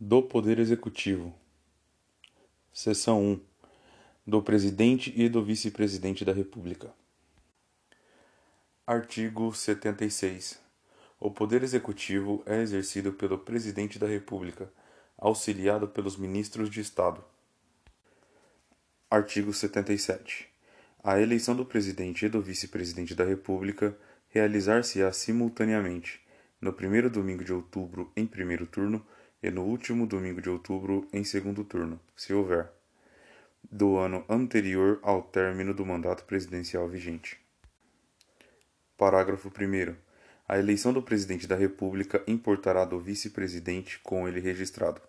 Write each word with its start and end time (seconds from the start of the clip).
do 0.00 0.22
Poder 0.22 0.60
Executivo. 0.60 1.34
Seção 2.72 3.20
1. 3.20 3.40
Do 4.24 4.40
Presidente 4.40 5.12
e 5.16 5.28
do 5.28 5.44
Vice-Presidente 5.44 6.24
da 6.24 6.32
República. 6.32 6.94
Artigo 8.86 9.52
76. 9.52 10.60
O 11.18 11.32
Poder 11.32 11.64
Executivo 11.64 12.44
é 12.46 12.62
exercido 12.62 13.12
pelo 13.12 13.38
Presidente 13.38 13.98
da 13.98 14.06
República, 14.06 14.72
auxiliado 15.16 15.88
pelos 15.88 16.16
Ministros 16.16 16.70
de 16.70 16.80
Estado. 16.80 17.24
Artigo 19.10 19.52
77. 19.52 20.48
A 21.02 21.20
eleição 21.20 21.56
do 21.56 21.64
Presidente 21.64 22.24
e 22.24 22.28
do 22.28 22.40
Vice-Presidente 22.40 23.16
da 23.16 23.24
República 23.24 23.98
realizar-se-á 24.28 25.12
simultaneamente, 25.12 26.20
no 26.60 26.72
primeiro 26.72 27.10
domingo 27.10 27.42
de 27.42 27.52
outubro 27.52 28.12
em 28.14 28.24
primeiro 28.24 28.64
turno 28.64 29.04
e 29.42 29.50
no 29.50 29.62
último 29.62 30.06
domingo 30.06 30.40
de 30.40 30.50
outubro 30.50 31.06
em 31.12 31.22
segundo 31.24 31.64
turno, 31.64 32.00
se 32.16 32.32
houver, 32.32 32.70
do 33.70 33.96
ano 33.96 34.24
anterior 34.28 34.98
ao 35.02 35.22
término 35.22 35.74
do 35.74 35.84
mandato 35.84 36.24
presidencial 36.24 36.88
vigente. 36.88 37.38
Parágrafo 38.96 39.48
1. 39.48 39.94
A 40.48 40.58
eleição 40.58 40.92
do 40.92 41.02
Presidente 41.02 41.46
da 41.46 41.54
República 41.54 42.22
importará 42.26 42.84
do 42.84 42.98
Vice-Presidente 42.98 44.00
com 44.00 44.26
ele 44.26 44.40
registrado. 44.40 45.00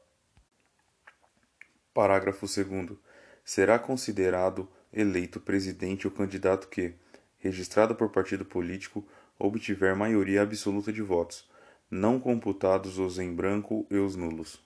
Parágrafo 1.93 2.45
2. 2.45 2.98
Será 3.43 3.79
considerado 3.79 4.70
eleito 4.93 5.39
presidente 5.39 6.07
o 6.07 6.11
candidato 6.11 6.67
que, 6.67 6.93
registrado 7.39 7.95
por 7.95 8.09
partido 8.09 8.45
político, 8.45 9.07
obtiver 9.39 9.95
maioria 9.95 10.41
absoluta 10.41 10.91
de 10.91 11.01
votos, 11.01 11.49
não 11.89 12.20
computados 12.20 12.99
os 12.99 13.17
em 13.17 13.34
branco 13.34 13.88
e 13.89 13.98
os 13.98 14.16
nulos. 14.16 14.61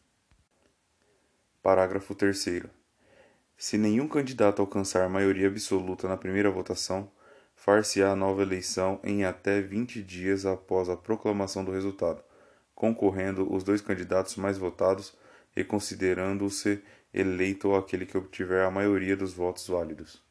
Parágrafo 1.62 2.13
3. 2.13 2.63
Se 3.57 3.77
nenhum 3.77 4.10
candidato 4.10 4.62
alcançar 4.62 5.07
maioria 5.07 5.48
absoluta 5.48 6.05
na 6.05 6.18
primeira 6.18 6.51
votação, 6.51 7.10
far-se-á 7.55 8.13
nova 8.13 8.41
eleição 8.41 8.99
em 9.04 9.24
até 9.24 9.62
20 9.62 10.04
dias 10.04 10.46
após 10.46 10.90
a 10.90 10.98
proclamação 10.98 11.63
do 11.63 11.71
resultado, 11.71 12.21
concorrendo 12.76 13.54
os 13.54 13.63
dois 13.63 13.79
candidatos 13.79 14.35
mais 14.35 14.57
votados 14.57 15.13
e 15.55 15.63
considerando-se 15.63 16.84
eleito 17.13 17.74
aquele 17.74 18.05
que 18.05 18.18
obtiver 18.18 18.66
a 18.66 18.71
maioria 18.71 19.16
dos 19.16 19.34
votos 19.34 19.66
válidos. 19.66 20.21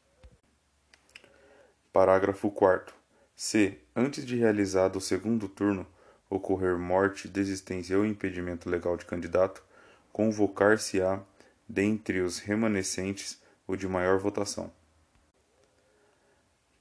Parágrafo 1.91 2.51
4. 2.51 2.93
Se, 3.35 3.79
antes 3.95 4.23
de 4.23 4.35
realizado 4.35 4.97
o 4.97 5.01
segundo 5.01 5.47
turno, 5.47 5.87
ocorrer 6.33 6.77
morte, 6.77 7.27
desistência 7.27 7.97
ou 7.97 8.05
impedimento 8.05 8.69
legal 8.69 8.97
de 8.97 9.05
candidato, 9.05 9.63
convocar-se-á, 10.11 11.21
dentre 11.67 12.21
os 12.21 12.39
remanescentes, 12.39 13.41
o 13.67 13.75
de 13.75 13.87
maior 13.87 14.17
votação. 14.19 14.71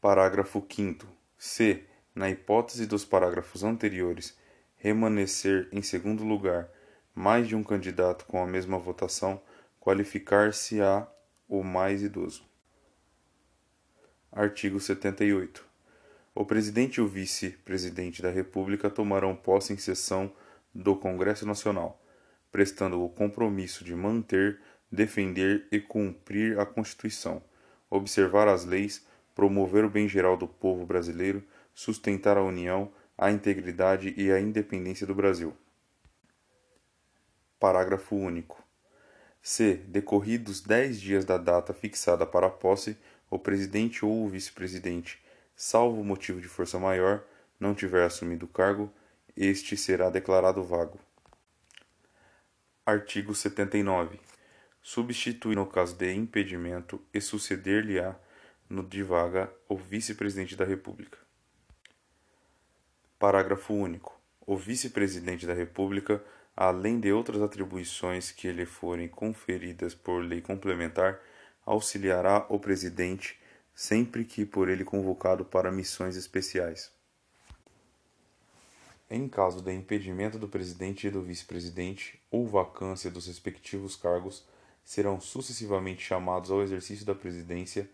Parágrafo 0.00 0.64
5. 0.69 1.06
Se, 1.39 1.84
na 2.14 2.30
hipótese 2.30 2.86
dos 2.86 3.05
parágrafos 3.05 3.62
anteriores, 3.62 4.36
remanescer 4.77 5.69
em 5.70 5.83
segundo 5.83 6.25
lugar 6.25 6.69
mais 7.14 7.47
de 7.47 7.55
um 7.55 7.62
candidato 7.62 8.25
com 8.25 8.42
a 8.42 8.47
mesma 8.47 8.78
votação, 8.78 9.41
qualificar-se-á 9.78 11.06
o 11.47 11.62
mais 11.62 12.03
idoso. 12.03 12.42
Artigo 14.33 14.80
78. 14.80 15.71
O 16.34 16.47
presidente 16.47 16.97
e 16.97 17.00
o 17.02 17.06
vice-presidente 17.06 18.22
da 18.22 18.30
República 18.30 18.88
tomarão 18.88 19.36
posse 19.36 19.75
em 19.75 19.77
sessão 19.77 20.33
do 20.74 20.97
Congresso 20.97 21.44
Nacional, 21.44 22.02
prestando 22.50 23.05
o 23.05 23.08
compromisso 23.11 23.84
de 23.84 23.94
manter, 23.94 24.58
defender 24.91 25.69
e 25.70 25.78
cumprir 25.78 26.58
a 26.58 26.64
Constituição, 26.64 27.42
observar 27.91 28.48
as 28.48 28.64
leis, 28.64 29.06
promover 29.34 29.84
o 29.84 29.90
bem 29.90 30.08
geral 30.08 30.34
do 30.39 30.48
povo 30.48 30.86
brasileiro, 30.86 31.45
sustentar 31.74 32.39
a 32.39 32.42
união, 32.42 32.90
a 33.17 33.30
integridade 33.30 34.14
e 34.17 34.33
a 34.33 34.40
independência 34.40 35.06
do 35.06 35.14
Brasil. 35.14 35.55
Parágrafo 37.61 38.17
único. 38.17 38.64
Se, 39.42 39.74
decorridos 39.74 40.62
dez 40.62 40.98
dias 40.98 41.27
da 41.27 41.36
data 41.36 41.74
fixada 41.74 42.24
para 42.24 42.46
a 42.46 42.51
posse, 42.51 42.96
o 43.29 43.39
presidente 43.39 44.02
ou 44.02 44.24
o 44.24 44.29
vice-presidente 44.29 45.21
salvo 45.57 46.02
motivo 46.02 46.40
de 46.40 46.48
força 46.48 46.79
maior, 46.79 47.24
não 47.58 47.74
tiver 47.74 48.05
assumido 48.05 48.46
o 48.46 48.48
cargo, 48.48 48.92
este 49.36 49.77
será 49.77 50.11
declarado 50.11 50.63
vago. 50.64 50.98
Artigo 52.85 53.35
79. 53.35 54.18
Substituir 54.83 55.55
no 55.55 55.67
caso 55.67 55.95
de 55.96 56.12
impedimento 56.12 57.01
e 57.14 57.20
suceder-lhe-á 57.20 58.17
no 58.68 58.83
de 58.83 59.02
vaga 59.02 59.52
o 59.68 59.77
vice-presidente 59.77 60.57
da 60.57 60.64
República. 60.64 61.18
Parágrafo 63.18 63.73
único. 63.73 64.20
O 64.45 64.57
vice-presidente 64.57 65.46
da 65.46 65.55
República, 65.55 66.20
além 66.57 66.98
de 66.98 67.12
outras 67.12 67.41
atribuições 67.41 68.33
que 68.33 68.51
lhe 68.51 68.67
forem 68.67 69.07
conferidas 69.07 69.95
por 69.95 70.24
lei 70.24 70.41
complementar, 70.41 71.20
auxiliará 71.64 72.45
o 72.48 72.58
presidente 72.58 73.41
sempre 73.74 74.24
que 74.24 74.44
por 74.44 74.68
ele 74.68 74.84
convocado 74.84 75.44
para 75.44 75.72
missões 75.72 76.16
especiais. 76.16 76.92
Em 79.10 79.28
caso 79.28 79.60
de 79.60 79.72
impedimento 79.72 80.38
do 80.38 80.48
presidente 80.48 81.06
e 81.06 81.10
do 81.10 81.22
vice-presidente 81.22 82.18
ou 82.30 82.46
vacância 82.46 83.11
dos 83.11 83.27
respectivos 83.27 83.94
cargos, 83.94 84.44
serão 84.84 85.20
sucessivamente 85.20 86.02
chamados 86.02 86.50
ao 86.50 86.62
exercício 86.62 87.05
da 87.05 87.14
presidência 87.14 87.88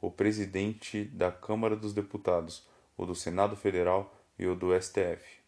o 0.00 0.10
presidente 0.10 1.04
da 1.04 1.32
Câmara 1.32 1.74
dos 1.74 1.94
Deputados, 1.94 2.66
o 2.96 3.06
do 3.06 3.14
Senado 3.14 3.56
Federal 3.56 4.14
e 4.38 4.46
o 4.46 4.54
do 4.54 4.78
STF. 4.78 5.38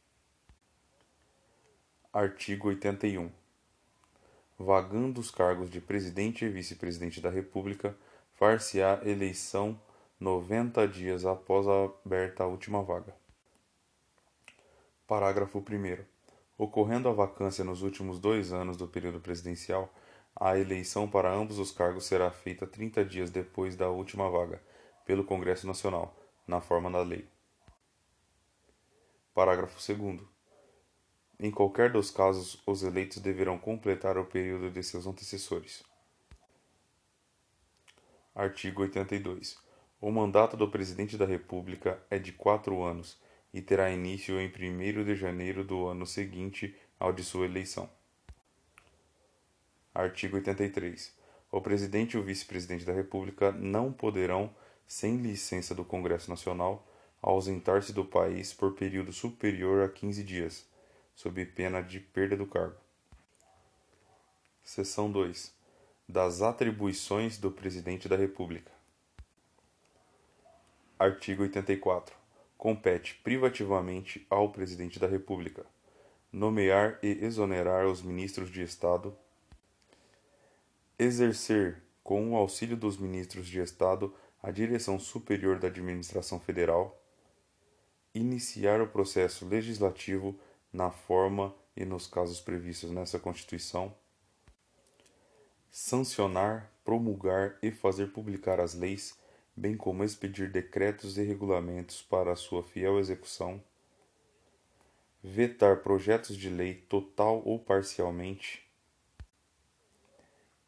Artigo 2.13 2.69
81. 2.69 3.31
Vagando 4.59 5.21
os 5.21 5.31
cargos 5.31 5.69
de 5.69 5.81
presidente 5.81 6.45
e 6.45 6.49
vice-presidente 6.49 7.21
da 7.21 7.29
República, 7.29 7.95
far-se-á 8.37 9.01
eleição 9.03 9.81
noventa 10.21 10.87
dias 10.87 11.25
após 11.25 11.67
a 11.67 11.85
aberta 12.05 12.45
a 12.45 12.47
última 12.47 12.83
vaga. 12.83 13.15
Parágrafo 15.07 15.59
1. 15.59 16.05
Ocorrendo 16.59 17.09
a 17.09 17.13
vacância 17.13 17.65
nos 17.65 17.81
últimos 17.81 18.19
dois 18.19 18.53
anos 18.53 18.77
do 18.77 18.87
período 18.87 19.21
presidencial, 19.21 19.91
a 20.35 20.59
eleição 20.59 21.09
para 21.09 21.33
ambos 21.33 21.59
os 21.59 21.71
cargos 21.71 22.05
será 22.05 22.31
feita 22.31 22.67
trinta 22.67 23.03
dias 23.03 23.31
depois 23.31 23.75
da 23.75 23.89
última 23.89 24.29
vaga, 24.29 24.61
pelo 25.07 25.25
Congresso 25.25 25.67
Nacional, 25.67 26.15
na 26.47 26.61
forma 26.61 26.91
da 26.91 27.01
lei. 27.01 27.27
Parágrafo 29.33 29.77
2. 29.95 30.21
Em 31.41 31.51
qualquer 31.51 31.91
dos 31.91 32.11
casos, 32.11 32.63
os 32.67 32.83
eleitos 32.83 33.19
deverão 33.19 33.59
completar 33.59 34.19
o 34.19 34.27
período 34.27 34.71
de 34.71 34.83
seus 34.83 35.07
antecessores. 35.07 35.83
Artigo 38.37 38.83
82. 38.83 39.57
O 39.99 40.11
mandato 40.11 40.59
do 40.59 40.69
Presidente 40.69 41.17
da 41.17 41.25
República 41.25 41.99
é 42.11 42.19
de 42.19 42.33
quatro 42.33 42.83
anos 42.83 43.19
e 43.51 43.63
terá 43.63 43.91
início 43.91 44.39
em 44.39 44.47
1 44.47 45.05
de 45.05 45.17
janeiro 45.17 45.65
do 45.65 45.87
ano 45.87 46.05
seguinte 46.05 46.77
ao 47.01 47.15
de 47.15 47.25
sua 47.25 47.47
eleição. 47.47 47.89
Artigo 49.95 50.37
83. 50.37 51.17
O 51.51 51.63
Presidente 51.63 52.13
e 52.13 52.21
o 52.21 52.23
Vice-Presidente 52.23 52.85
da 52.85 52.93
República 52.93 53.51
não 53.53 53.91
poderão, 53.91 54.55
sem 54.87 55.17
licença 55.17 55.75
do 55.75 55.83
Congresso 55.83 56.29
Nacional, 56.29 56.87
ausentar-se 57.23 57.95
do 57.95 58.05
país 58.05 58.53
por 58.53 58.75
período 58.75 59.15
superior 59.15 59.83
a 59.83 59.89
15 59.89 60.23
dias, 60.23 60.69
sob 61.15 61.43
pena 61.47 61.81
de 61.81 62.01
perda 62.01 62.37
do 62.37 62.47
cargo. 62.47 62.77
Seção 64.63 65.11
2 65.11 65.56
das 66.09 66.41
atribuições 66.41 67.39
do 67.39 67.51
Presidente 67.51 68.09
da 68.09 68.17
República. 68.17 68.71
Artigo 70.99 71.43
84. 71.43 72.15
Compete 72.57 73.15
privativamente 73.23 74.27
ao 74.31 74.51
Presidente 74.51 74.99
da 74.99 75.07
República 75.07 75.67
nomear 76.33 76.99
e 77.03 77.25
exonerar 77.25 77.87
os 77.87 78.03
ministros 78.03 78.51
de 78.51 78.63
Estado, 78.63 79.17
exercer, 80.99 81.83
com 82.05 82.33
o 82.33 82.37
auxílio 82.37 82.77
dos 82.77 82.99
ministros 82.99 83.47
de 83.47 83.59
Estado, 83.59 84.15
a 84.43 84.51
direção 84.51 84.99
superior 84.99 85.59
da 85.59 85.69
Administração 85.69 86.39
Federal, 86.39 87.03
iniciar 88.15 88.81
o 88.81 88.87
processo 88.87 89.47
legislativo 89.47 90.39
na 90.73 90.91
forma 90.91 91.55
e 91.77 91.85
nos 91.85 92.07
casos 92.07 92.41
previstos 92.41 92.91
nessa 92.91 93.19
Constituição 93.19 93.95
sancionar, 95.79 96.73
promulgar 96.83 97.59
e 97.63 97.71
fazer 97.71 98.07
publicar 98.07 98.59
as 98.59 98.73
leis, 98.73 99.15
bem 99.55 99.77
como 99.77 100.03
expedir 100.03 100.51
decretos 100.51 101.19
e 101.19 101.23
regulamentos 101.23 102.01
para 102.01 102.33
a 102.33 102.37
sua 102.37 102.63
fiel 102.63 102.99
execução, 102.99 103.63
vetar 105.23 105.83
projetos 105.83 106.35
de 106.35 106.49
lei 106.49 106.77
total 106.89 107.43
ou 107.45 107.59
parcialmente, 107.59 108.67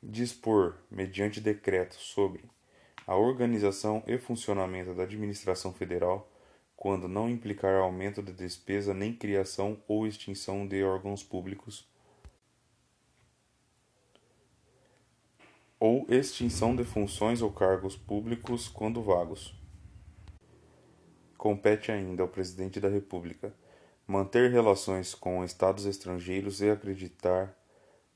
dispor, 0.03 0.77
mediante 0.91 1.41
decreto, 1.41 1.95
sobre 1.95 2.45
a 3.07 3.17
organização 3.17 4.05
e 4.07 4.19
funcionamento 4.19 4.93
da 4.93 5.05
administração 5.05 5.73
federal, 5.73 6.31
quando 6.77 7.09
não 7.09 7.31
implicar 7.31 7.81
aumento 7.81 8.23
de 8.23 8.35
despesa 8.35 8.93
nem 8.93 9.15
criação 9.15 9.83
ou 9.89 10.07
extinção 10.07 10.69
de 10.69 10.85
órgãos 10.85 11.23
públicos, 11.23 11.89
ou 15.81 16.07
extinção 16.09 16.75
de 16.75 16.85
funções 16.85 17.41
ou 17.41 17.53
cargos 17.53 17.97
públicos 17.97 18.69
quando 18.69 19.03
vagos. 19.03 19.55
Compete 21.37 21.93
ainda 21.93 22.23
ao 22.23 22.29
Presidente 22.29 22.81
da 22.81 22.89
República 22.89 23.55
manter 24.07 24.51
relações 24.51 25.15
com 25.15 25.45
estados 25.45 25.85
estrangeiros 25.85 26.61
e 26.61 26.71
acreditar 26.71 27.55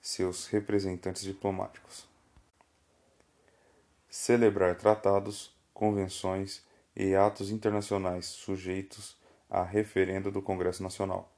seus 0.00 0.46
representantes 0.46 1.22
diplomáticos. 1.22 2.08
Celebrar 4.08 4.76
tratados, 4.76 5.54
convenções 5.72 6.64
e 6.96 7.14
atos 7.14 7.50
internacionais 7.50 8.26
sujeitos 8.26 9.16
a 9.48 9.62
referendo 9.62 10.30
do 10.30 10.42
Congresso 10.42 10.82
Nacional. 10.82 11.30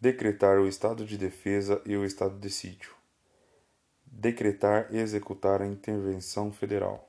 Decretar 0.00 0.58
o 0.58 0.66
estado 0.66 1.04
de 1.04 1.18
defesa 1.18 1.82
e 1.84 1.96
o 1.96 2.04
estado 2.04 2.38
de 2.38 2.48
sítio. 2.48 2.99
Decretar 4.10 4.88
e 4.90 4.98
executar 4.98 5.62
a 5.62 5.66
intervenção 5.66 6.52
federal. 6.52 7.08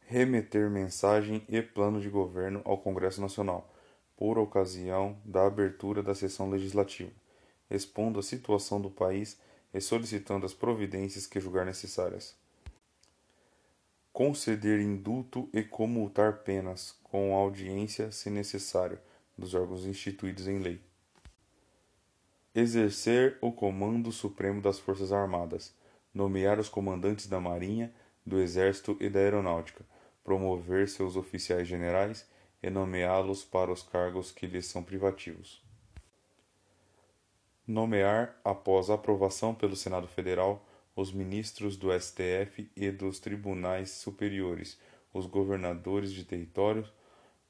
Remeter 0.00 0.68
mensagem 0.68 1.42
e 1.48 1.62
plano 1.62 2.00
de 2.00 2.08
governo 2.08 2.60
ao 2.64 2.78
Congresso 2.78 3.20
Nacional, 3.20 3.72
por 4.16 4.38
ocasião 4.38 5.16
da 5.24 5.46
abertura 5.46 6.02
da 6.02 6.14
sessão 6.14 6.50
legislativa 6.50 7.12
expondo 7.70 8.18
a 8.18 8.22
situação 8.22 8.80
do 8.80 8.90
país 8.90 9.38
e 9.72 9.80
solicitando 9.80 10.46
as 10.46 10.54
providências 10.54 11.26
que 11.26 11.40
julgar 11.40 11.66
necessárias. 11.66 12.34
Conceder 14.12 14.80
indulto 14.80 15.48
e 15.52 15.62
comutar 15.62 16.38
penas, 16.38 16.96
com 17.02 17.34
audiência, 17.34 18.10
se 18.10 18.30
necessário, 18.30 18.98
dos 19.36 19.54
órgãos 19.54 19.84
instituídos 19.84 20.48
em 20.48 20.58
lei. 20.58 20.80
Exercer 22.58 23.36
o 23.42 23.52
Comando 23.52 24.10
Supremo 24.10 24.62
das 24.62 24.78
Forças 24.78 25.12
Armadas, 25.12 25.74
nomear 26.14 26.58
os 26.58 26.70
comandantes 26.70 27.26
da 27.26 27.38
Marinha, 27.38 27.92
do 28.24 28.40
Exército 28.40 28.96
e 28.98 29.10
da 29.10 29.20
Aeronáutica, 29.20 29.84
promover 30.24 30.88
seus 30.88 31.16
oficiais 31.16 31.68
generais 31.68 32.26
e 32.62 32.70
nomeá-los 32.70 33.44
para 33.44 33.70
os 33.70 33.82
cargos 33.82 34.32
que 34.32 34.46
lhes 34.46 34.64
são 34.64 34.82
privativos. 34.82 35.62
Nomear, 37.66 38.40
após 38.42 38.88
aprovação 38.88 39.54
pelo 39.54 39.76
Senado 39.76 40.08
Federal, 40.08 40.66
os 40.96 41.12
ministros 41.12 41.76
do 41.76 41.88
STF 41.92 42.70
e 42.74 42.90
dos 42.90 43.18
tribunais 43.18 43.90
superiores, 43.90 44.80
os 45.12 45.26
governadores 45.26 46.10
de 46.10 46.24
territórios, 46.24 46.90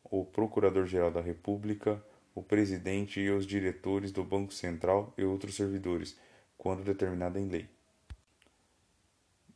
o 0.03 0.25
Procurador-Geral 0.25 1.13
da 1.13 1.21
República, 1.21 2.03
o 2.37 2.43
presidente 2.45 3.19
e 3.19 3.29
os 3.29 3.45
diretores 3.45 4.13
do 4.13 4.23
Banco 4.23 4.53
Central 4.53 5.13
e 5.19 5.25
outros 5.25 5.57
servidores, 5.57 6.17
quando 6.57 6.85
determinada 6.85 7.41
em 7.41 7.49
lei. 7.49 7.69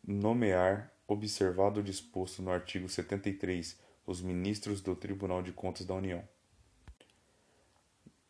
Nomear, 0.04 0.92
observado 1.06 1.78
o 1.78 1.84
disposto 1.84 2.42
no 2.42 2.50
artigo 2.50 2.88
73, 2.88 3.78
os 4.04 4.20
ministros 4.20 4.80
do 4.80 4.96
Tribunal 4.96 5.42
de 5.42 5.52
Contas 5.52 5.86
da 5.86 5.94
União 5.94 6.24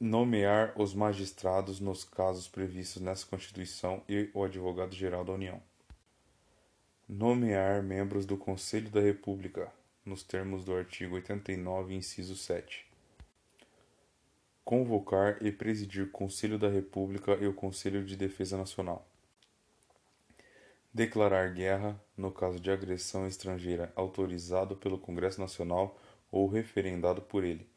nomear 0.01 0.73
os 0.81 0.95
magistrados 0.95 1.79
nos 1.79 2.05
casos 2.05 2.49
previstos 2.49 3.03
nessa 3.03 3.27
Constituição 3.27 4.03
e 4.09 4.31
o 4.33 4.43
Advogado-Geral 4.43 5.23
da 5.23 5.35
União. 5.35 5.63
Nomear 7.07 7.83
membros 7.83 8.25
do 8.25 8.39
Conselho 8.39 8.89
da 8.89 9.01
República, 9.01 9.71
nos 10.03 10.23
termos 10.23 10.65
do 10.65 10.75
artigo 10.75 11.17
89, 11.17 11.95
inciso 11.95 12.35
7. 12.35 12.90
Convocar 14.65 15.39
e 15.43 15.51
presidir 15.51 16.05
o 16.05 16.11
Conselho 16.11 16.59
da 16.59 16.69
República 16.69 17.35
e 17.41 17.47
o 17.47 17.55
Conselho 17.55 18.05
de 18.05 18.17
Defesa 18.17 18.57
Nacional. 18.57 19.07
Declarar 20.93 21.53
guerra, 21.53 22.01
no 22.17 22.31
caso 22.31 22.59
de 22.59 22.71
agressão 22.71 23.27
estrangeira 23.27 23.93
autorizado 23.97 24.77
pelo 24.77 24.99
Congresso 24.99 25.41
Nacional 25.41 26.01
ou 26.31 26.49
referendado 26.49 27.23
por 27.23 27.45
ele 27.45 27.69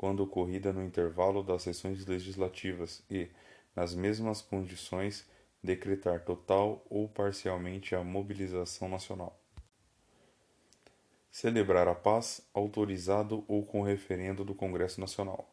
quando 0.00 0.20
ocorrida 0.20 0.72
no 0.72 0.82
intervalo 0.82 1.42
das 1.42 1.60
sessões 1.60 2.06
legislativas 2.06 3.02
e, 3.10 3.28
nas 3.76 3.94
mesmas 3.94 4.40
condições, 4.40 5.28
decretar 5.62 6.24
total 6.24 6.82
ou 6.88 7.06
parcialmente 7.06 7.94
a 7.94 8.02
mobilização 8.02 8.88
nacional. 8.88 9.38
Celebrar 11.30 11.86
a 11.86 11.94
paz, 11.94 12.40
autorizado 12.54 13.44
ou 13.46 13.62
com 13.62 13.82
referendo 13.82 14.42
do 14.42 14.54
Congresso 14.54 14.98
Nacional. 15.02 15.46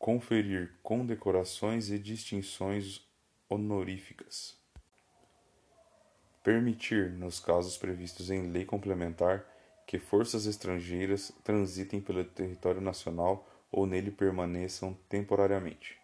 Conferir 0.00 0.72
condecorações 0.82 1.90
e 1.90 1.98
distinções 1.98 3.06
honoríficas. 3.50 4.56
Permitir, 6.42 7.10
nos 7.10 7.38
casos 7.38 7.76
previstos 7.76 8.30
em 8.30 8.50
lei 8.50 8.64
complementar, 8.64 9.44
que 9.86 9.98
forças 9.98 10.46
estrangeiras 10.46 11.30
transitem 11.44 12.00
pelo 12.00 12.24
território 12.24 12.80
nacional 12.80 13.46
ou 13.70 13.86
nele 13.86 14.10
permaneçam 14.10 14.96
temporariamente. 15.06 15.98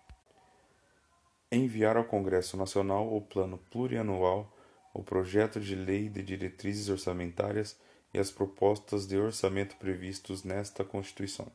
Enviar 1.51 1.97
ao 1.97 2.05
Congresso 2.05 2.55
Nacional 2.55 3.17
o 3.17 3.23
Plano 3.23 3.57
Plurianual, 3.71 4.55
o 4.93 5.03
projeto 5.03 5.59
de 5.59 5.75
lei 5.75 6.11
de 6.11 6.23
diretrizes 6.23 6.91
orçamentárias 6.91 7.81
e 8.13 8.19
as 8.19 8.31
propostas 8.31 9.07
de 9.07 9.17
orçamento 9.17 9.75
previstos 9.77 10.45
nesta 10.45 10.85
Constituição. 10.85 11.51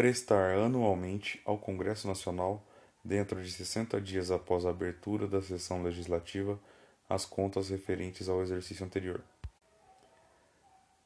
Prestar 0.00 0.54
anualmente 0.54 1.42
ao 1.44 1.58
Congresso 1.58 2.08
Nacional, 2.08 2.66
dentro 3.04 3.42
de 3.42 3.52
60 3.52 4.00
dias 4.00 4.30
após 4.30 4.64
a 4.64 4.70
abertura 4.70 5.28
da 5.28 5.42
sessão 5.42 5.82
legislativa, 5.82 6.58
as 7.06 7.26
contas 7.26 7.68
referentes 7.68 8.26
ao 8.26 8.40
exercício 8.40 8.82
anterior 8.82 9.22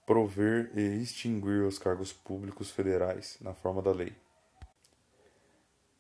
prover 0.07 0.71
e 0.79 1.03
extinguir 1.03 1.65
os 1.65 1.77
cargos 1.77 2.13
públicos 2.13 2.71
federais 2.71 3.37
na 3.41 3.53
forma 3.53 3.83
da 3.83 3.91
lei. 3.91 4.13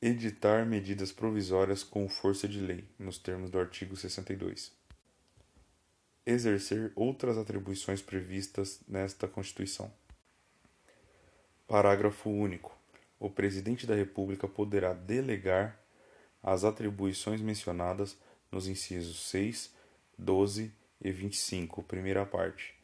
Editar 0.00 0.64
medidas 0.64 1.10
provisórias 1.10 1.82
com 1.82 2.08
força 2.08 2.46
de 2.46 2.60
lei, 2.60 2.84
nos 2.96 3.18
termos 3.18 3.50
do 3.50 3.58
artigo 3.58 3.96
62. 3.96 4.70
Exercer 6.24 6.92
outras 6.94 7.36
atribuições 7.36 8.00
previstas 8.00 8.78
nesta 8.86 9.26
Constituição. 9.26 9.92
Parágrafo 11.66 12.30
único. 12.30 12.83
O 13.24 13.30
Presidente 13.30 13.86
da 13.86 13.94
República 13.94 14.46
poderá 14.46 14.92
delegar 14.92 15.80
as 16.42 16.62
atribuições 16.62 17.40
mencionadas 17.40 18.18
nos 18.52 18.68
incisos 18.68 19.30
6, 19.30 19.72
12 20.18 20.70
e 21.00 21.10
25, 21.10 21.82
primeira 21.84 22.26
parte 22.26 22.74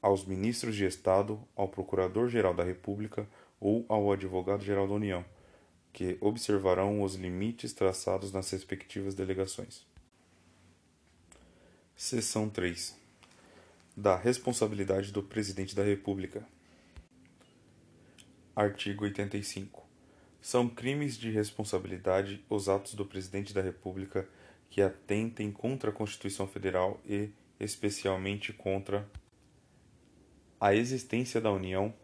aos 0.00 0.24
ministros 0.24 0.76
de 0.76 0.84
Estado, 0.84 1.42
ao 1.56 1.66
Procurador-Geral 1.66 2.54
da 2.54 2.62
República 2.62 3.28
ou 3.58 3.84
ao 3.88 4.12
Advogado-Geral 4.12 4.86
da 4.86 4.94
União, 4.94 5.24
que 5.92 6.16
observarão 6.20 7.02
os 7.02 7.16
limites 7.16 7.72
traçados 7.72 8.30
nas 8.30 8.48
respectivas 8.48 9.16
delegações. 9.16 9.84
Seção 11.96 12.48
3. 12.48 12.96
Da 13.96 14.16
responsabilidade 14.16 15.10
do 15.10 15.20
Presidente 15.20 15.74
da 15.74 15.82
República. 15.82 16.46
Artigo 18.54 19.04
85. 19.04 19.88
São 20.40 20.68
crimes 20.68 21.16
de 21.16 21.30
responsabilidade 21.30 22.44
os 22.50 22.68
atos 22.68 22.94
do 22.94 23.06
Presidente 23.06 23.54
da 23.54 23.62
República 23.62 24.28
que 24.68 24.82
atentem 24.82 25.52
contra 25.52 25.90
a 25.90 25.92
Constituição 25.92 26.48
Federal 26.48 27.00
e, 27.06 27.30
especialmente, 27.60 28.52
contra 28.52 29.08
a 30.60 30.74
existência 30.74 31.40
da 31.40 31.52
União, 31.52 31.94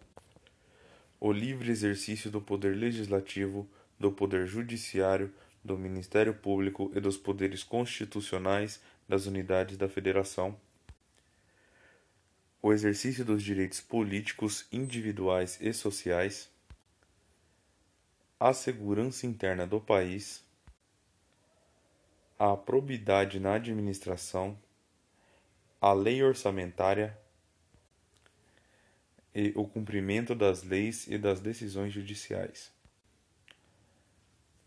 o 1.19 1.33
livre 1.33 1.71
exercício 1.71 2.31
do 2.31 2.41
poder 2.41 2.77
legislativo, 2.77 3.69
do 3.99 4.13
poder 4.13 4.47
judiciário, 4.47 5.33
do 5.65 5.77
Ministério 5.77 6.33
Público 6.33 6.93
e 6.95 7.01
dos 7.01 7.17
poderes 7.17 7.65
constitucionais 7.65 8.81
das 9.09 9.27
unidades 9.27 9.77
da 9.77 9.89
Federação, 9.89 10.57
o 12.67 12.73
exercício 12.73 13.25
dos 13.25 13.45
direitos 13.45 13.81
políticos 13.81 14.67
individuais 14.73 15.57
e 15.61 15.73
sociais, 15.73 16.51
a 18.41 18.53
segurança 18.53 19.25
interna 19.25 19.65
do 19.65 19.81
país, 19.81 20.43
a 22.37 22.57
probidade 22.57 23.39
na 23.39 23.55
administração, 23.55 24.59
a 25.81 25.93
lei 25.93 26.21
orçamentária 26.25 27.17
e 29.33 29.53
o 29.55 29.65
cumprimento 29.65 30.35
das 30.35 30.65
leis 30.65 31.07
e 31.07 31.17
das 31.17 31.39
decisões 31.39 31.93
judiciais. 31.93 32.73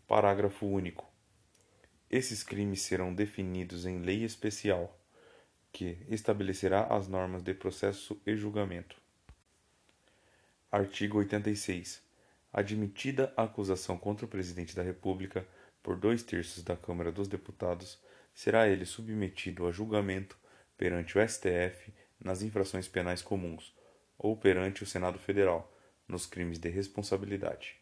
Parágrafo 0.08 0.64
único. 0.66 1.06
Esses 2.10 2.42
crimes 2.42 2.80
serão 2.80 3.14
definidos 3.14 3.84
em 3.84 3.98
lei 3.98 4.24
especial, 4.24 4.98
que 5.72 5.98
estabelecerá 6.08 6.84
as 6.84 7.08
normas 7.08 7.42
de 7.42 7.54
processo 7.54 8.20
e 8.26 8.34
julgamento. 8.36 8.96
Artigo 10.70 11.18
86. 11.18 12.02
Admitida 12.52 13.32
a 13.36 13.44
acusação 13.44 13.96
contra 13.96 14.26
o 14.26 14.28
Presidente 14.28 14.74
da 14.74 14.82
República 14.82 15.46
por 15.82 15.96
dois 15.96 16.22
terços 16.22 16.62
da 16.62 16.76
Câmara 16.76 17.10
dos 17.10 17.28
Deputados, 17.28 17.98
será 18.34 18.68
ele 18.68 18.84
submetido 18.84 19.66
a 19.66 19.72
julgamento 19.72 20.36
perante 20.76 21.18
o 21.18 21.28
STF 21.28 21.92
nas 22.18 22.42
infrações 22.42 22.86
penais 22.86 23.22
comuns 23.22 23.74
ou 24.18 24.36
perante 24.36 24.82
o 24.82 24.86
Senado 24.86 25.18
Federal 25.18 25.72
nos 26.06 26.26
crimes 26.26 26.58
de 26.58 26.68
responsabilidade. 26.68 27.76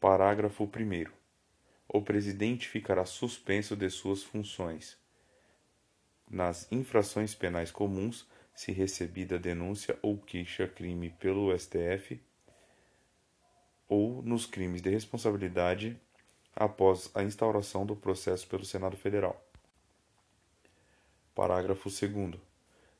Parágrafo 0.00 0.64
1. 0.64 1.10
O 1.88 2.02
presidente 2.02 2.68
ficará 2.68 3.04
suspenso 3.04 3.76
de 3.76 3.88
suas 3.90 4.22
funções 4.22 4.96
nas 6.34 6.66
infrações 6.72 7.32
penais 7.32 7.70
comuns 7.70 8.26
se 8.54 8.72
recebida 8.72 9.38
denúncia 9.38 9.96
ou 10.02 10.18
queixa-crime 10.18 11.10
pelo 11.10 11.56
STF 11.56 12.20
ou 13.88 14.20
nos 14.20 14.44
crimes 14.44 14.82
de 14.82 14.90
responsabilidade 14.90 15.96
após 16.54 17.08
a 17.14 17.22
instauração 17.22 17.86
do 17.86 17.94
processo 17.94 18.48
pelo 18.48 18.64
Senado 18.64 18.96
Federal. 18.96 19.40
Parágrafo 21.34 21.88
2. 21.88 22.40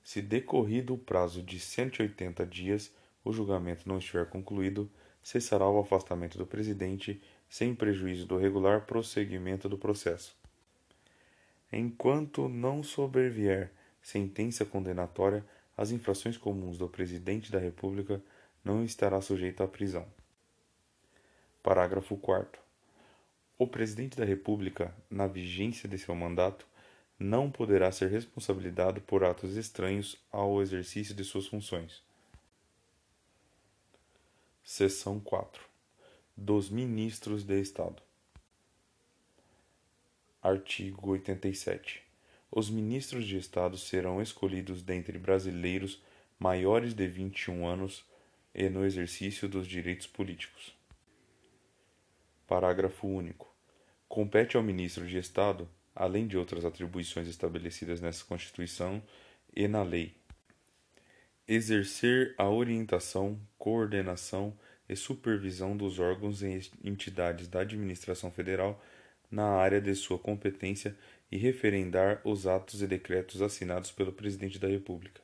Se 0.02 0.22
decorrido 0.22 0.94
o 0.94 0.98
prazo 0.98 1.42
de 1.42 1.58
180 1.58 2.46
dias 2.46 2.92
o 3.24 3.32
julgamento 3.32 3.88
não 3.88 3.98
estiver 3.98 4.26
concluído, 4.26 4.88
cessará 5.22 5.68
o 5.68 5.80
afastamento 5.80 6.38
do 6.38 6.46
presidente 6.46 7.20
sem 7.48 7.74
prejuízo 7.74 8.26
do 8.26 8.36
regular 8.36 8.86
prosseguimento 8.86 9.68
do 9.68 9.78
processo. 9.78 10.43
Enquanto 11.76 12.48
não 12.48 12.84
sobrevier 12.84 13.72
sentença 14.00 14.64
condenatória, 14.64 15.44
as 15.76 15.90
infrações 15.90 16.38
comuns 16.38 16.78
do 16.78 16.88
presidente 16.88 17.50
da 17.50 17.58
República 17.58 18.22
não 18.64 18.84
estará 18.84 19.20
sujeito 19.20 19.60
à 19.60 19.66
prisão. 19.66 20.06
Parágrafo 21.64 22.16
4 22.16 22.60
O 23.58 23.66
presidente 23.66 24.16
da 24.16 24.24
República, 24.24 24.94
na 25.10 25.26
vigência 25.26 25.88
de 25.88 25.98
seu 25.98 26.14
mandato, 26.14 26.64
não 27.18 27.50
poderá 27.50 27.90
ser 27.90 28.08
responsabilizado 28.08 29.00
por 29.00 29.24
atos 29.24 29.56
estranhos 29.56 30.16
ao 30.30 30.62
exercício 30.62 31.12
de 31.12 31.24
suas 31.24 31.48
funções. 31.48 32.04
Seção 34.62 35.18
4 35.18 35.60
Dos 36.36 36.70
Ministros 36.70 37.42
de 37.42 37.60
Estado. 37.60 38.00
Artigo 40.44 41.12
87. 41.12 42.02
Os 42.52 42.68
ministros 42.68 43.24
de 43.24 43.38
Estado 43.38 43.78
serão 43.78 44.20
escolhidos 44.20 44.82
dentre 44.82 45.18
brasileiros 45.18 46.02
maiores 46.38 46.92
de 46.92 47.08
21 47.08 47.66
anos 47.66 48.04
e 48.54 48.68
no 48.68 48.84
exercício 48.84 49.48
dos 49.48 49.66
direitos 49.66 50.06
políticos. 50.06 50.76
Parágrafo 52.46 53.06
único. 53.06 53.50
Compete 54.06 54.54
ao 54.54 54.62
ministro 54.62 55.06
de 55.06 55.16
Estado, 55.16 55.66
além 55.96 56.26
de 56.26 56.36
outras 56.36 56.66
atribuições 56.66 57.26
estabelecidas 57.26 58.02
nessa 58.02 58.22
Constituição 58.22 59.02
e 59.56 59.66
na 59.66 59.82
lei, 59.82 60.14
exercer 61.48 62.34
a 62.36 62.50
orientação, 62.50 63.40
coordenação 63.56 64.54
e 64.86 64.94
supervisão 64.94 65.74
dos 65.74 65.98
órgãos 65.98 66.42
e 66.42 66.70
entidades 66.84 67.48
da 67.48 67.60
administração 67.60 68.30
federal 68.30 68.78
na 69.30 69.46
área 69.46 69.80
de 69.80 69.94
sua 69.94 70.18
competência 70.18 70.96
e 71.30 71.36
referendar 71.36 72.20
os 72.24 72.46
atos 72.46 72.82
e 72.82 72.86
decretos 72.86 73.42
assinados 73.42 73.90
pelo 73.90 74.12
Presidente 74.12 74.58
da 74.58 74.68
República. 74.68 75.20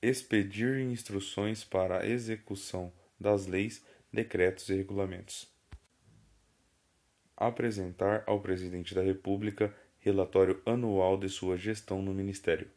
Expedir 0.00 0.80
instruções 0.80 1.64
para 1.64 2.00
a 2.00 2.06
execução 2.06 2.92
das 3.18 3.46
leis, 3.46 3.84
decretos 4.12 4.68
e 4.68 4.74
regulamentos 4.74 5.48
apresentar 7.38 8.24
ao 8.26 8.40
Presidente 8.40 8.96
da 8.96 9.02
República 9.02 9.72
relatório 10.00 10.60
anual 10.66 11.16
de 11.16 11.28
sua 11.28 11.56
gestão 11.56 12.02
no 12.02 12.12
Ministério. 12.12 12.68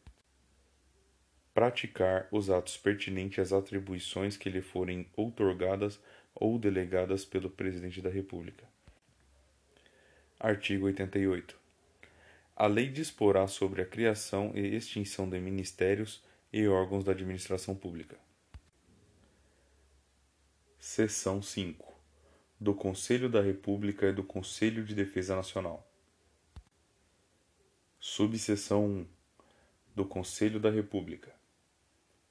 Praticar 1.52 2.28
os 2.30 2.48
atos 2.48 2.76
pertinentes 2.76 3.40
às 3.40 3.52
atribuições 3.52 4.36
que 4.36 4.48
lhe 4.48 4.62
forem 4.62 5.08
outorgadas 5.16 6.00
ou 6.32 6.58
delegadas 6.58 7.24
pelo 7.24 7.50
Presidente 7.50 8.00
da 8.00 8.08
República. 8.08 8.64
Artigo 10.44 10.86
88. 10.86 11.56
A 12.56 12.66
lei 12.66 12.88
disporá 12.88 13.46
sobre 13.46 13.80
a 13.80 13.86
criação 13.86 14.50
e 14.56 14.74
extinção 14.74 15.30
de 15.30 15.38
ministérios 15.38 16.20
e 16.52 16.66
órgãos 16.66 17.04
da 17.04 17.12
administração 17.12 17.76
pública. 17.76 18.18
Seção 20.80 21.40
5 21.40 21.94
do 22.58 22.74
Conselho 22.74 23.28
da 23.28 23.40
República 23.40 24.08
e 24.08 24.12
do 24.12 24.24
Conselho 24.24 24.84
de 24.84 24.96
Defesa 24.96 25.36
Nacional. 25.36 25.88
Subseção 28.00 28.84
1 28.84 29.06
do 29.94 30.04
Conselho 30.04 30.58
da 30.58 30.70
República. 30.70 31.32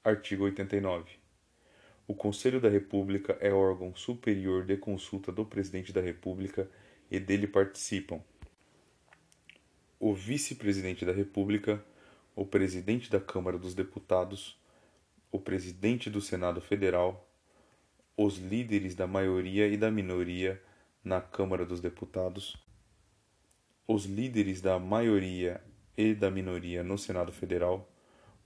Artigo 0.04 0.44
89. 0.44 1.12
O 2.06 2.14
Conselho 2.14 2.60
da 2.60 2.68
República 2.68 3.38
é 3.40 3.50
órgão 3.50 3.96
superior 3.96 4.66
de 4.66 4.76
consulta 4.76 5.32
do 5.32 5.46
Presidente 5.46 5.94
da 5.94 6.02
República 6.02 6.70
e 7.12 7.20
dele 7.20 7.46
participam 7.46 8.22
o 10.00 10.14
Vice-Presidente 10.14 11.04
da 11.04 11.12
República, 11.12 11.84
o 12.34 12.46
Presidente 12.46 13.10
da 13.10 13.20
Câmara 13.20 13.58
dos 13.58 13.74
Deputados, 13.74 14.58
o 15.30 15.38
Presidente 15.38 16.08
do 16.08 16.22
Senado 16.22 16.62
Federal, 16.62 17.30
os 18.16 18.38
líderes 18.38 18.94
da 18.94 19.06
maioria 19.06 19.68
e 19.68 19.76
da 19.76 19.90
minoria 19.90 20.60
na 21.04 21.20
Câmara 21.20 21.66
dos 21.66 21.80
Deputados, 21.80 22.56
os 23.86 24.06
líderes 24.06 24.62
da 24.62 24.78
maioria 24.78 25.62
e 25.94 26.14
da 26.14 26.30
minoria 26.30 26.82
no 26.82 26.96
Senado 26.96 27.30
Federal, 27.30 27.92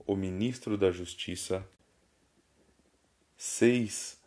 o 0.05 0.13
ministro 0.13 0.77
da 0.77 0.91
Justiça, 0.91 1.65
seis 3.37 4.21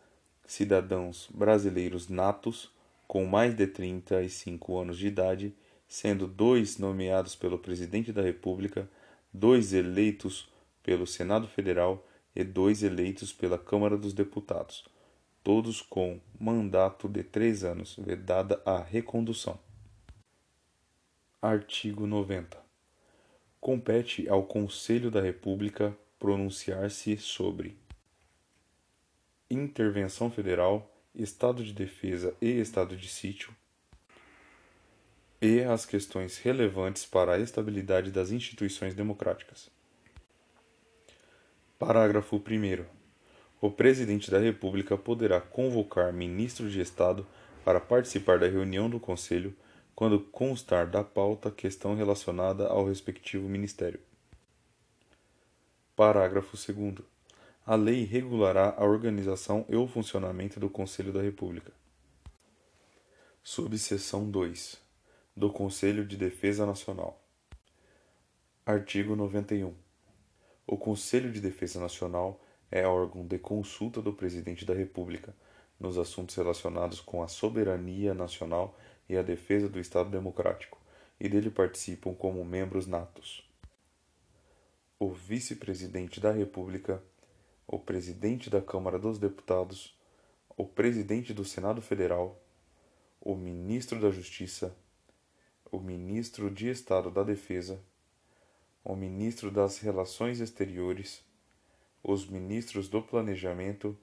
cidadãos 0.47 1.29
brasileiros 1.31 2.09
natos 2.09 2.73
com 3.11 3.25
mais 3.25 3.57
de 3.57 3.67
35 3.67 4.79
anos 4.79 4.97
de 4.97 5.09
idade, 5.09 5.53
sendo 5.89 6.29
dois 6.29 6.79
nomeados 6.79 7.35
pelo 7.35 7.59
Presidente 7.59 8.13
da 8.13 8.23
República, 8.23 8.89
dois 9.35 9.73
eleitos 9.73 10.49
pelo 10.81 11.05
Senado 11.07 11.49
Federal 11.49 12.07
e 12.37 12.45
dois 12.45 12.85
eleitos 12.85 13.33
pela 13.33 13.59
Câmara 13.59 13.97
dos 13.97 14.13
Deputados 14.13 14.85
todos 15.43 15.81
com 15.81 16.21
mandato 16.39 17.09
de 17.09 17.23
três 17.23 17.65
anos, 17.65 17.97
vedada 17.99 18.61
a 18.65 18.79
recondução. 18.79 19.59
Artigo 21.41 22.07
90. 22.07 22.59
Compete 23.61 24.29
ao 24.29 24.45
Conselho 24.45 25.11
da 25.11 25.21
República 25.21 25.97
pronunciar-se 26.19 27.17
sobre 27.17 27.79
intervenção 29.51 30.31
federal, 30.31 30.91
estado 31.15 31.65
de 31.65 31.73
defesa 31.73 32.35
e 32.41 32.61
estado 32.61 32.97
de 32.97 33.09
sítio, 33.09 33.55
e 35.41 35.61
as 35.61 35.87
questões 35.87 36.39
relevantes 36.39 37.07
para 37.07 37.35
a 37.35 37.39
estabilidade 37.39 38.11
das 38.11 38.31
instituições 38.31 38.95
democráticas. 38.95 39.71
Parágrafo 41.79 42.37
1 42.37 43.01
o 43.63 43.71
Presidente 43.71 44.31
da 44.31 44.39
República 44.39 44.97
poderá 44.97 45.39
convocar 45.39 46.13
ministros 46.15 46.73
de 46.73 46.81
Estado 46.81 47.27
para 47.63 47.79
participar 47.79 48.39
da 48.39 48.49
reunião 48.49 48.89
do 48.89 48.99
Conselho 48.99 49.55
quando 49.95 50.19
constar 50.19 50.87
da 50.87 51.05
pauta 51.05 51.51
questão 51.51 51.95
relacionada 51.95 52.67
ao 52.69 52.87
respectivo 52.87 53.47
ministério. 53.47 54.01
Parágrafo 55.95 56.57
2. 56.57 57.10
A 57.71 57.77
lei 57.77 58.03
regulará 58.03 58.75
a 58.77 58.85
organização 58.85 59.65
e 59.69 59.77
o 59.77 59.87
funcionamento 59.87 60.59
do 60.59 60.69
Conselho 60.69 61.13
da 61.13 61.23
República. 61.23 61.73
Subseção 63.45 64.29
2. 64.29 64.77
Do 65.37 65.53
Conselho 65.53 66.05
de 66.05 66.17
Defesa 66.17 66.67
Nacional. 66.67 67.23
Artigo 68.67 69.15
91. 69.15 69.73
O 70.67 70.77
Conselho 70.77 71.31
de 71.31 71.41
Defesa 71.41 71.79
Nacional 71.79 72.45
é 72.73 72.85
órgão 72.85 73.25
de 73.25 73.39
consulta 73.39 74.03
do 74.03 74.13
Presidente 74.13 74.65
da 74.65 74.75
República 74.75 75.33
nos 75.79 75.97
assuntos 75.97 76.35
relacionados 76.35 77.01
com 77.01 77.23
a 77.23 77.29
soberania 77.29 78.13
nacional 78.15 78.77
e 79.09 79.17
a 79.17 79.23
defesa 79.23 79.69
do 79.69 79.79
Estado 79.79 80.11
Democrático, 80.11 80.77
e 81.21 81.29
dele 81.29 81.51
participam 81.51 82.15
como 82.15 82.45
membros 82.45 82.89
natos 82.89 83.49
o 85.01 85.09
Vice-Presidente 85.11 86.21
da 86.21 86.31
República, 86.31 87.03
o 87.73 87.79
Presidente 87.79 88.51
da 88.51 88.61
Câmara 88.61 88.99
dos 88.99 89.17
Deputados, 89.17 89.97
o 90.57 90.67
Presidente 90.67 91.33
do 91.33 91.45
Senado 91.45 91.81
Federal, 91.81 92.37
o 93.21 93.37
Ministro 93.37 94.01
da 94.01 94.11
Justiça, 94.11 94.77
o 95.71 95.79
Ministro 95.79 96.51
de 96.51 96.69
Estado 96.69 97.13
da 97.13 97.23
Defesa, 97.23 97.81
o 98.83 98.97
Ministro 98.97 99.53
das 99.53 99.79
Relações 99.79 100.41
Exteriores, 100.41 101.25
os 102.03 102.27
Ministros 102.27 102.89
do 102.89 103.01
Planejamento 103.01 103.97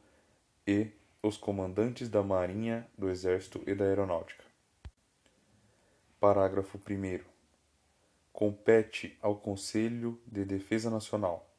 e 0.66 0.88
os 1.22 1.36
comandantes 1.36 2.08
da 2.08 2.24
Marinha, 2.24 2.88
do 2.98 3.10
Exército 3.10 3.62
e 3.68 3.76
da 3.76 3.84
Aeronáutica. 3.84 4.46
Parágrafo 6.22 6.80
1. 6.90 7.20
Compete 8.32 9.18
ao 9.22 9.36
Conselho 9.36 10.18
de 10.26 10.46
Defesa 10.46 10.90
Nacional 10.90 11.57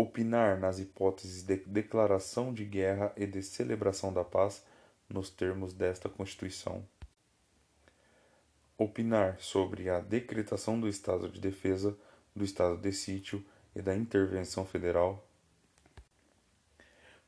opinar 0.00 0.60
nas 0.60 0.78
hipóteses 0.78 1.42
de 1.42 1.56
declaração 1.56 2.54
de 2.54 2.64
guerra 2.64 3.12
e 3.16 3.26
de 3.26 3.42
celebração 3.42 4.12
da 4.12 4.22
paz 4.22 4.64
nos 5.08 5.28
termos 5.28 5.72
desta 5.72 6.08
Constituição. 6.08 6.86
Opinar 8.76 9.40
sobre 9.40 9.90
a 9.90 9.98
decretação 9.98 10.78
do 10.78 10.88
estado 10.88 11.28
de 11.28 11.40
defesa, 11.40 11.98
do 12.32 12.44
estado 12.44 12.76
de 12.76 12.92
sítio 12.92 13.44
e 13.74 13.82
da 13.82 13.92
intervenção 13.92 14.64
federal. 14.64 15.28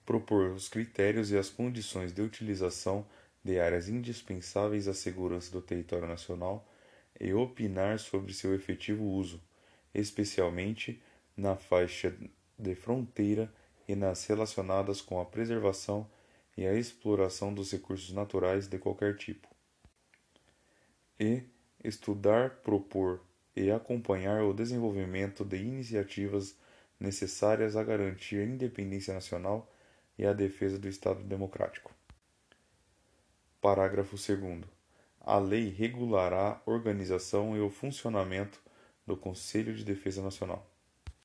Propor 0.06 0.52
os 0.52 0.68
critérios 0.68 1.32
e 1.32 1.36
as 1.36 1.50
condições 1.50 2.12
de 2.12 2.22
utilização 2.22 3.04
de 3.42 3.58
áreas 3.58 3.88
indispensáveis 3.88 4.86
à 4.86 4.94
segurança 4.94 5.50
do 5.50 5.60
território 5.60 6.06
nacional 6.06 6.64
e 7.18 7.34
opinar 7.34 7.98
sobre 7.98 8.32
seu 8.32 8.54
efetivo 8.54 9.02
uso, 9.02 9.42
especialmente 9.92 11.02
na 11.36 11.56
faixa 11.56 12.16
de 12.60 12.74
fronteira 12.74 13.52
e 13.88 13.96
nas 13.96 14.24
relacionadas 14.26 15.00
com 15.00 15.20
a 15.20 15.24
preservação 15.24 16.08
e 16.56 16.66
a 16.66 16.74
exploração 16.74 17.52
dos 17.52 17.72
recursos 17.72 18.12
naturais 18.12 18.68
de 18.68 18.78
qualquer 18.78 19.16
tipo. 19.16 19.48
E 21.18 21.42
estudar, 21.82 22.50
propor 22.62 23.20
e 23.56 23.70
acompanhar 23.70 24.42
o 24.44 24.52
desenvolvimento 24.52 25.44
de 25.44 25.56
iniciativas 25.56 26.56
necessárias 26.98 27.76
a 27.76 27.82
garantir 27.82 28.36
a 28.36 28.44
independência 28.44 29.14
nacional 29.14 29.72
e 30.18 30.26
a 30.26 30.32
defesa 30.32 30.78
do 30.78 30.88
Estado 30.88 31.22
democrático. 31.22 31.92
Parágrafo 33.60 34.16
2. 34.16 34.64
A 35.20 35.38
lei 35.38 35.68
regulará 35.68 36.60
a 36.64 36.70
organização 36.70 37.56
e 37.56 37.60
o 37.60 37.70
funcionamento 37.70 38.60
do 39.06 39.16
Conselho 39.16 39.74
de 39.74 39.84
Defesa 39.84 40.22
Nacional. 40.22 40.69